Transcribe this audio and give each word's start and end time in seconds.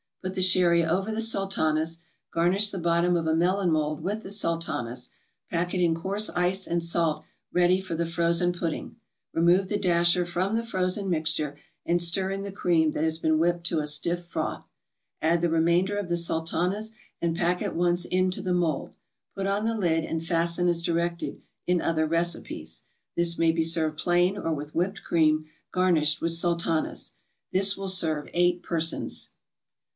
Put 0.23 0.33
the 0.35 0.41
sherry 0.43 0.83
over 0.85 1.11
the 1.11 1.21
Sultanas. 1.21 1.99
Garnish 2.31 2.69
the 2.71 2.79
bottom 2.79 3.15
of 3.15 3.25
a 3.27 3.35
melon 3.35 3.71
mold 3.71 4.01
with 4.01 4.21
the 4.23 4.31
Sultanas, 4.31 5.09
pack 5.49 5.73
it 5.75 5.81
in 5.83 5.95
coarse 5.95 6.29
ice 6.31 6.67
and 6.67 6.83
salt 6.83 7.23
ready 7.51 7.79
for 7.81 7.95
the 7.95 8.05
frozen 8.05 8.51
pudding. 8.51 8.97
Remove 9.33 9.67
the 9.67 9.77
dasher 9.77 10.23
from 10.25 10.55
the 10.55 10.63
frozen 10.63 11.07
mixture, 11.09 11.57
and 11.85 11.99
stir 12.01 12.31
in 12.31 12.41
the 12.41 12.51
cream 12.51 12.91
that 12.91 13.03
has 13.03 13.17
been 13.19 13.37
whipped 13.39 13.63
to 13.65 13.79
a 13.79 13.87
stiff 13.87 14.25
froth. 14.25 14.67
Add 15.23 15.41
the 15.41 15.49
remainder 15.49 15.97
of 15.97 16.07
the 16.07 16.17
Sultanas 16.17 16.93
and 17.19 17.35
pack 17.35 17.61
at 17.61 17.75
once 17.75 18.05
into 18.05 18.41
the 18.41 18.53
mold; 18.53 18.93
put 19.35 19.45
on 19.47 19.65
the 19.65 19.77
lid 19.77 20.03
and 20.03 20.23
fasten 20.25 20.67
as 20.67 20.83
directed 20.83 21.41
in 21.67 21.79
other 21.81 22.07
recipes. 22.07 22.83
This 23.15 23.37
may 23.37 23.51
be 23.51 23.63
served 23.63 23.97
plain 23.97 24.35
or 24.37 24.51
with 24.53 24.75
whipped 24.75 25.03
cream 25.03 25.45
garnished 25.71 26.21
with 26.21 26.31
Sultanas. 26.33 27.13
This 27.51 27.75
will 27.77 27.89
serve 27.89 28.27
eight 28.33 28.61
persons. 28.63 29.29